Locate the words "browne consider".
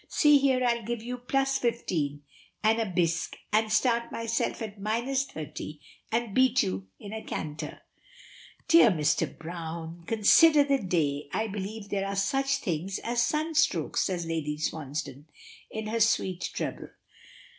9.37-10.63